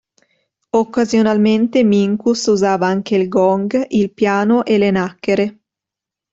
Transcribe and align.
Occasionalmente 0.71 1.83
Minkus 1.83 2.47
usava 2.47 2.87
anche 2.87 3.15
il 3.15 3.27
gong, 3.29 3.85
il 3.89 4.11
piano 4.11 4.65
e 4.65 4.79
le 4.79 4.89
nacchere. 4.89 5.59